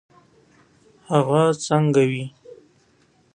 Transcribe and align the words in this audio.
هغه 1.11 1.41
څنګه 1.65 2.03
وي. 2.11 2.23